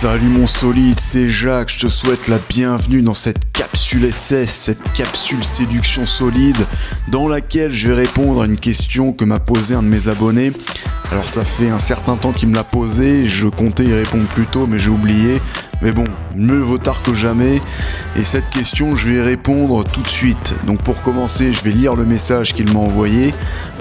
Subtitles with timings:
[0.00, 4.92] Salut mon solide, c'est Jacques, je te souhaite la bienvenue dans cette capsule SS, cette
[4.94, 6.56] capsule séduction solide,
[7.08, 10.52] dans laquelle je vais répondre à une question que m'a posée un de mes abonnés.
[11.12, 14.46] Alors ça fait un certain temps qu'il me l'a posé, je comptais y répondre plus
[14.46, 15.42] tôt mais j'ai oublié.
[15.82, 16.04] Mais bon,
[16.36, 17.60] mieux vaut tard que jamais.
[18.14, 20.54] Et cette question, je vais y répondre tout de suite.
[20.66, 23.34] Donc pour commencer, je vais lire le message qu'il m'a envoyé.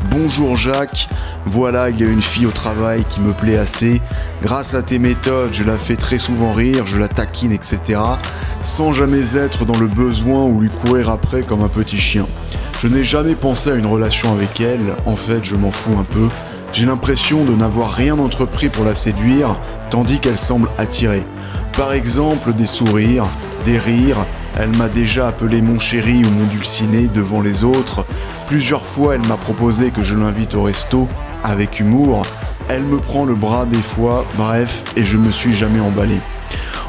[0.09, 1.07] Bonjour Jacques,
[1.45, 4.01] voilà, il y a une fille au travail qui me plaît assez.
[4.41, 7.99] Grâce à tes méthodes, je la fais très souvent rire, je la taquine, etc.
[8.61, 12.25] Sans jamais être dans le besoin ou lui courir après comme un petit chien.
[12.81, 16.05] Je n'ai jamais pensé à une relation avec elle, en fait je m'en fous un
[16.05, 16.29] peu.
[16.71, 19.59] J'ai l'impression de n'avoir rien entrepris pour la séduire,
[19.89, 21.25] tandis qu'elle semble attirée.
[21.75, 23.25] Par exemple, des sourires,
[23.65, 24.25] des rires.
[24.57, 28.05] Elle m'a déjà appelé mon chéri ou mon dulciné devant les autres.
[28.47, 31.07] Plusieurs fois, elle m'a proposé que je l'invite au resto,
[31.43, 32.25] avec humour.
[32.69, 36.19] Elle me prend le bras des fois, bref, et je me suis jamais emballé.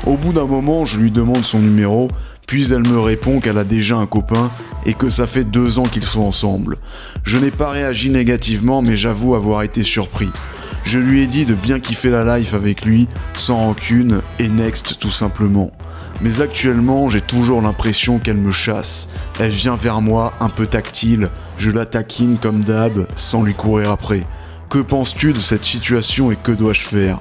[0.07, 2.09] Au bout d'un moment, je lui demande son numéro,
[2.51, 4.51] puis elle me répond qu'elle a déjà un copain
[4.85, 6.79] et que ça fait deux ans qu'ils sont ensemble.
[7.23, 10.31] Je n'ai pas réagi négativement, mais j'avoue avoir été surpris.
[10.83, 14.99] Je lui ai dit de bien kiffer la life avec lui, sans rancune, et next
[14.99, 15.71] tout simplement.
[16.23, 19.11] Mais actuellement, j'ai toujours l'impression qu'elle me chasse.
[19.39, 23.93] Elle vient vers moi, un peu tactile, je la taquine comme d'hab, sans lui courir
[23.93, 24.25] après.
[24.69, 27.21] Que penses-tu de cette situation et que dois-je faire?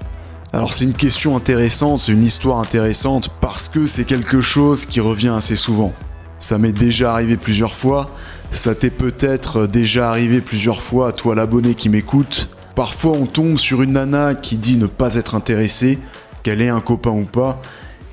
[0.51, 4.99] Alors c'est une question intéressante, c'est une histoire intéressante parce que c'est quelque chose qui
[4.99, 5.93] revient assez souvent.
[6.39, 8.09] Ça m'est déjà arrivé plusieurs fois,
[8.49, 12.49] ça t'est peut-être déjà arrivé plusieurs fois à toi l'abonné qui m'écoute.
[12.73, 15.99] Parfois on tombe sur une nana qui dit ne pas être intéressée,
[16.41, 17.61] qu'elle ait un copain ou pas,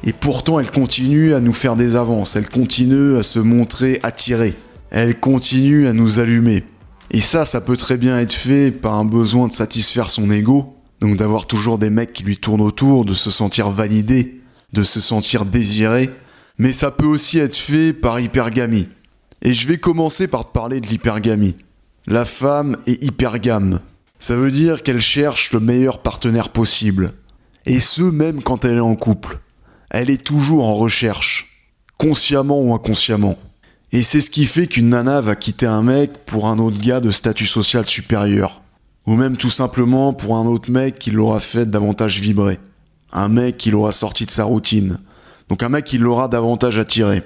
[0.05, 4.57] et pourtant elle continue à nous faire des avances, elle continue à se montrer attirée,
[4.91, 6.65] elle continue à nous allumer.
[7.13, 10.76] Et ça, ça peut très bien être fait par un besoin de satisfaire son ego,
[11.01, 14.41] donc d'avoir toujours des mecs qui lui tournent autour, de se sentir validé,
[14.73, 16.11] de se sentir désiré,
[16.59, 18.89] mais ça peut aussi être fait par hypergamie.
[19.43, 21.57] Et je vais commencer par te parler de l'hypergamie.
[22.07, 23.81] La femme est hypergame.
[24.19, 27.13] Ça veut dire qu'elle cherche le meilleur partenaire possible.
[27.67, 29.41] Et ce, même quand elle est en couple.
[29.91, 31.63] Elle est toujours en recherche,
[31.99, 33.37] consciemment ou inconsciemment.
[33.93, 37.01] Et c'est ce qui fait qu'une nana va quitter un mec pour un autre gars
[37.01, 38.63] de statut social supérieur.
[39.07, 42.59] Ou même tout simplement pour un autre mec qui l'aura fait davantage vibrer.
[43.13, 44.99] Un mec qui l'aura sorti de sa routine.
[45.49, 47.23] Donc un mec qui l'aura davantage attiré.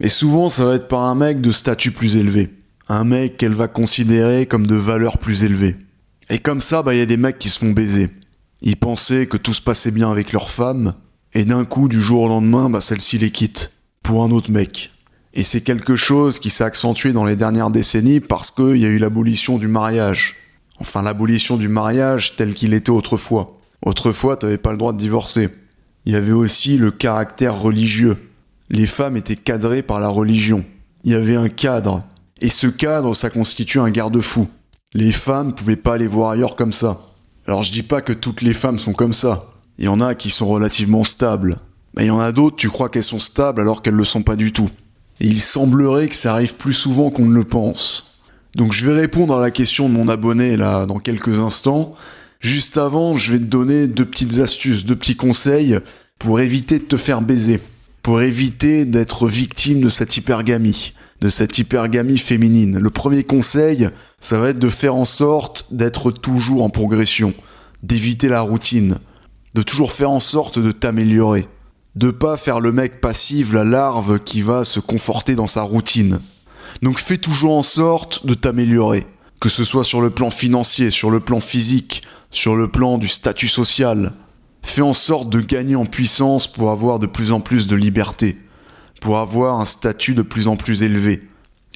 [0.00, 2.50] Et souvent ça va être par un mec de statut plus élevé.
[2.88, 5.76] Un mec qu'elle va considérer comme de valeur plus élevée.
[6.30, 8.10] Et comme ça, bah il y a des mecs qui se font baiser.
[8.62, 10.94] Ils pensaient que tout se passait bien avec leur femme,
[11.34, 13.72] et d'un coup, du jour au lendemain, bah celle-ci les quitte.
[14.02, 14.90] Pour un autre mec.
[15.32, 18.88] Et c'est quelque chose qui s'est accentué dans les dernières décennies parce qu'il y a
[18.88, 20.36] eu l'abolition du mariage.
[20.80, 23.58] Enfin, l'abolition du mariage tel qu'il était autrefois.
[23.84, 25.50] Autrefois, t'avais pas le droit de divorcer.
[26.06, 28.16] Il y avait aussi le caractère religieux.
[28.70, 30.64] Les femmes étaient cadrées par la religion.
[31.04, 32.04] Il y avait un cadre.
[32.40, 34.48] Et ce cadre, ça constitue un garde-fou.
[34.92, 37.00] Les femmes pouvaient pas aller voir ailleurs comme ça.
[37.46, 39.46] Alors je dis pas que toutes les femmes sont comme ça.
[39.78, 41.58] Il y en a qui sont relativement stables.
[41.96, 44.22] Mais il y en a d'autres, tu crois qu'elles sont stables alors qu'elles le sont
[44.22, 44.70] pas du tout.
[45.20, 48.13] Et il semblerait que ça arrive plus souvent qu'on ne le pense.
[48.54, 51.94] Donc je vais répondre à la question de mon abonné là dans quelques instants.
[52.40, 55.78] Juste avant, je vais te donner deux petites astuces, deux petits conseils
[56.18, 57.60] pour éviter de te faire baiser,
[58.02, 62.78] pour éviter d'être victime de cette hypergamie, de cette hypergamie féminine.
[62.78, 63.88] Le premier conseil,
[64.20, 67.34] ça va être de faire en sorte d'être toujours en progression,
[67.82, 68.98] d'éviter la routine,
[69.54, 71.48] de toujours faire en sorte de t'améliorer,
[71.96, 76.20] de pas faire le mec passif, la larve qui va se conforter dans sa routine.
[76.82, 79.06] Donc fais toujours en sorte de t'améliorer,
[79.40, 83.08] que ce soit sur le plan financier, sur le plan physique, sur le plan du
[83.08, 84.12] statut social.
[84.62, 88.38] Fais en sorte de gagner en puissance pour avoir de plus en plus de liberté,
[89.00, 91.22] pour avoir un statut de plus en plus élevé,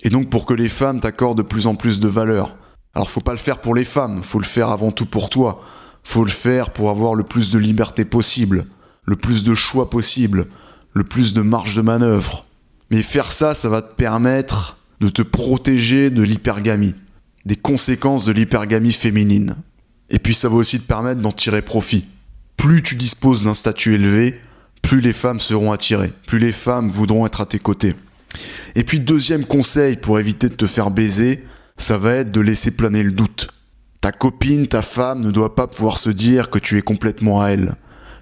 [0.03, 2.57] et donc pour que les femmes t'accordent de plus en plus de valeur.
[2.95, 5.63] Alors faut pas le faire pour les femmes, faut le faire avant tout pour toi.
[6.05, 8.67] Faut le faire pour avoir le plus de liberté possible,
[9.05, 10.47] le plus de choix possible,
[10.95, 12.47] le plus de marge de manœuvre.
[12.91, 16.95] Mais faire ça, ça va te permettre de te protéger de l'hypergamie,
[17.45, 19.57] des conséquences de l'hypergamie féminine.
[20.11, 22.07] Et puis ça va aussi te permettre d'en tirer profit.
[22.57, 24.41] Plus tu disposes d'un statut élevé,
[24.83, 27.95] plus les femmes seront attirées, plus les femmes voudront être à tes côtés.
[28.75, 31.45] Et puis deuxième conseil pour éviter de te faire baiser,
[31.77, 33.49] ça va être de laisser planer le doute.
[34.01, 37.49] Ta copine, ta femme ne doit pas pouvoir se dire que tu es complètement à
[37.49, 37.75] elle.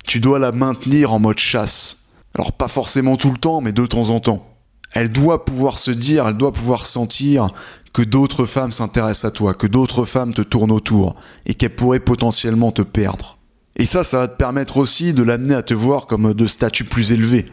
[0.06, 2.11] Tu dois la maintenir en mode chasse.
[2.34, 4.56] Alors pas forcément tout le temps, mais de temps en temps
[4.96, 7.48] elle doit pouvoir se dire, elle doit pouvoir sentir
[7.93, 12.00] que d'autres femmes s'intéressent à toi, que d'autres femmes te tournent autour et qu'elles pourraient
[12.00, 13.37] potentiellement te perdre.
[13.76, 16.84] Et ça, ça va te permettre aussi de l'amener à te voir comme de statut
[16.84, 17.44] plus élevé.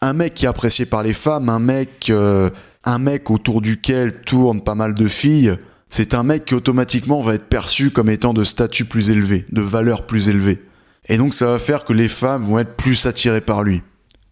[0.00, 2.50] Un mec qui est apprécié par les femmes, un mec, euh,
[2.84, 5.56] un mec autour duquel tournent pas mal de filles,
[5.90, 9.60] c'est un mec qui automatiquement va être perçu comme étant de statut plus élevé, de
[9.60, 10.62] valeur plus élevée.
[11.08, 13.82] Et donc ça va faire que les femmes vont être plus attirées par lui.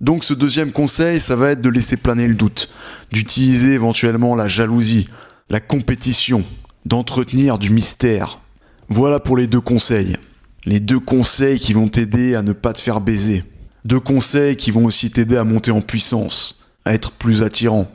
[0.01, 2.71] Donc ce deuxième conseil, ça va être de laisser planer le doute,
[3.13, 5.09] d'utiliser éventuellement la jalousie,
[5.51, 6.45] la compétition,
[6.87, 8.41] d'entretenir du mystère.
[8.89, 10.17] Voilà pour les deux conseils.
[10.65, 13.45] Les deux conseils qui vont t'aider à ne pas te faire baiser.
[13.85, 17.91] Deux conseils qui vont aussi t'aider à monter en puissance, à être plus attirant,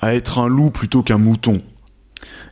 [0.00, 1.62] à être un loup plutôt qu'un mouton.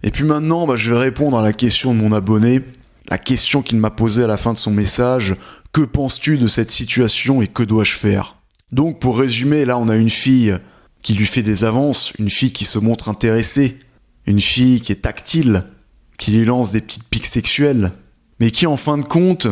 [0.03, 2.63] Et puis maintenant, bah, je vais répondre à la question de mon abonné,
[3.11, 5.37] la question qu'il m'a posée à la fin de son message.
[5.73, 8.38] Que penses-tu de cette situation et que dois-je faire?
[8.73, 10.57] Donc pour résumer, là on a une fille
[11.03, 13.79] qui lui fait des avances, une fille qui se montre intéressée,
[14.27, 15.65] une fille qui est tactile,
[16.19, 17.93] qui lui lance des petites piques sexuelles,
[18.41, 19.47] mais qui en fin de compte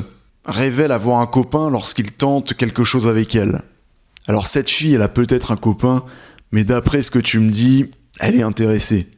[0.45, 3.63] révèle avoir un copain lorsqu'il tente quelque chose avec elle.
[4.27, 6.05] Alors cette fille, elle a peut-être un copain,
[6.53, 9.09] mais d'après ce que tu me dis, elle est intéressée.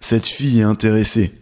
[0.00, 1.32] Cette fille est intéressée,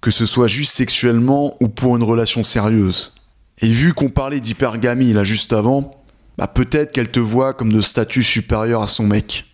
[0.00, 3.12] que ce soit juste sexuellement ou pour une relation sérieuse.
[3.60, 6.04] Et vu qu'on parlait d'hypergamie là juste avant,
[6.38, 9.44] bah peut-être qu'elle te voit comme de statut supérieur à son mec.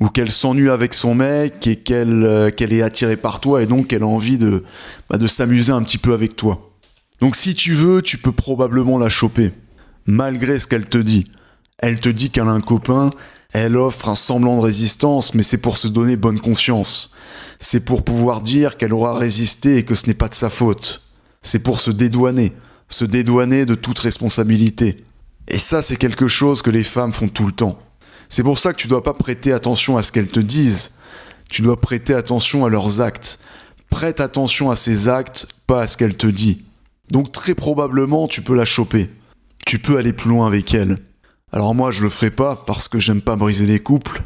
[0.00, 3.86] Ou qu'elle s'ennuie avec son mec et qu'elle euh, est attirée par toi et donc
[3.86, 4.64] qu'elle a envie de,
[5.08, 6.72] bah, de s'amuser un petit peu avec toi.
[7.20, 9.52] Donc si tu veux, tu peux probablement la choper.
[10.06, 11.22] Malgré ce qu'elle te dit.
[11.78, 13.10] Elle te dit qu'elle a un copain,
[13.52, 17.12] elle offre un semblant de résistance, mais c'est pour se donner bonne conscience.
[17.60, 21.02] C'est pour pouvoir dire qu'elle aura résisté et que ce n'est pas de sa faute.
[21.42, 22.52] C'est pour se dédouaner,
[22.88, 25.04] se dédouaner de toute responsabilité.
[25.48, 27.78] Et ça, c'est quelque chose que les femmes font tout le temps.
[28.28, 30.92] C'est pour ça que tu dois pas prêter attention à ce qu'elles te disent.
[31.50, 33.40] Tu dois prêter attention à leurs actes.
[33.90, 36.64] Prête attention à ses actes, pas à ce qu'elle te dit.
[37.10, 39.08] Donc très probablement, tu peux la choper.
[39.66, 40.98] Tu peux aller plus loin avec elle.
[41.52, 44.22] Alors moi, je le ferai pas parce que j'aime pas briser les couples.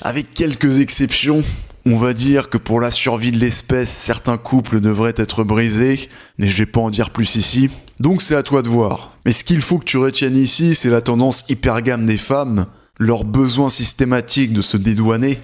[0.00, 1.42] Avec quelques exceptions,
[1.84, 6.08] on va dire que pour la survie de l'espèce, certains couples devraient être brisés,
[6.38, 7.70] mais je vais pas en dire plus ici.
[7.98, 9.16] Donc c'est à toi de voir.
[9.24, 12.66] Mais ce qu'il faut que tu retiennes ici, c'est la tendance hypergame des femmes,
[12.98, 15.40] leur besoin systématique de se dédouaner,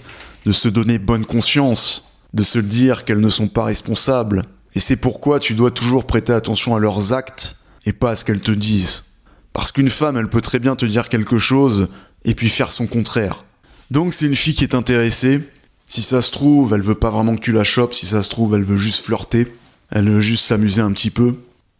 [0.46, 4.44] de se donner bonne conscience, de se dire qu'elles ne sont pas responsables.
[4.74, 8.24] Et c'est pourquoi tu dois toujours prêter attention à leurs actes et pas à ce
[8.24, 9.04] qu'elles te disent.
[9.52, 11.88] Parce qu'une femme, elle peut très bien te dire quelque chose
[12.24, 13.44] et puis faire son contraire.
[13.90, 15.40] Donc c'est une fille qui est intéressée.
[15.88, 17.94] Si ça se trouve, elle veut pas vraiment que tu la chopes.
[17.94, 19.52] Si ça se trouve, elle veut juste flirter.
[19.90, 21.36] Elle veut juste s'amuser un petit peu.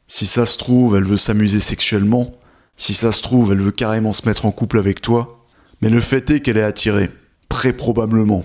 [0.07, 2.33] Si ça se trouve, elle veut s'amuser sexuellement.
[2.77, 5.45] Si ça se trouve, elle veut carrément se mettre en couple avec toi.
[5.83, 7.11] Mais le fait est qu'elle est attirée.
[7.49, 8.45] Très probablement.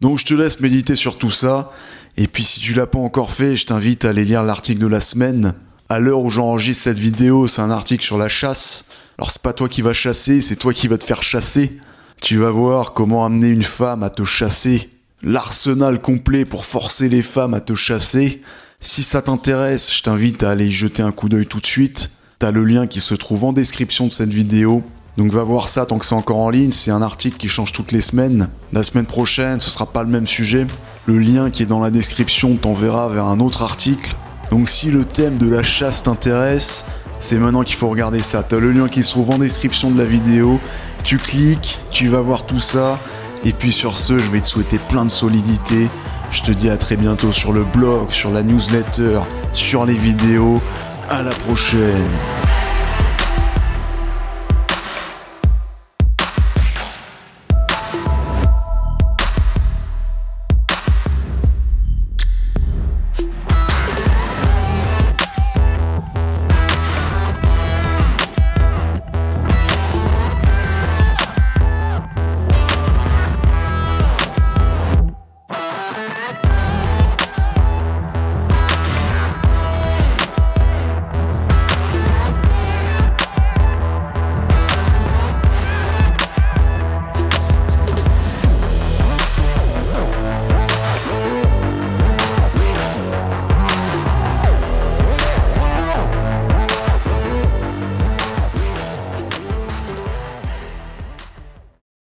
[0.00, 1.72] Donc je te laisse méditer sur tout ça.
[2.16, 4.86] Et puis si tu l'as pas encore fait, je t'invite à aller lire l'article de
[4.86, 5.54] la semaine
[5.90, 8.84] à l'heure où j'enregistre cette vidéo, c'est un article sur la chasse.
[9.18, 11.78] Alors c'est pas toi qui vas chasser, c'est toi qui vas te faire chasser.
[12.22, 14.88] Tu vas voir comment amener une femme à te chasser.
[15.22, 18.40] L'arsenal complet pour forcer les femmes à te chasser.
[18.80, 22.10] Si ça t'intéresse, je t'invite à aller y jeter un coup d'œil tout de suite.
[22.38, 24.82] T'as le lien qui se trouve en description de cette vidéo.
[25.18, 27.72] Donc va voir ça tant que c'est encore en ligne, c'est un article qui change
[27.72, 28.48] toutes les semaines.
[28.72, 30.66] La semaine prochaine, ce sera pas le même sujet.
[31.04, 34.16] Le lien qui est dans la description t'enverra vers un autre article.
[34.50, 36.86] Donc si le thème de la chasse t'intéresse,
[37.18, 38.42] c'est maintenant qu'il faut regarder ça.
[38.42, 40.58] T'as le lien qui se trouve en description de la vidéo.
[41.04, 42.98] Tu cliques, tu vas voir tout ça.
[43.44, 45.88] Et puis sur ce, je vais te souhaiter plein de solidité.
[46.30, 49.20] Je te dis à très bientôt sur le blog, sur la newsletter,
[49.52, 50.60] sur les vidéos.
[51.08, 52.06] À la prochaine.